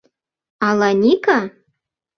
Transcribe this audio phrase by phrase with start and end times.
[0.67, 1.39] Ала Ника?..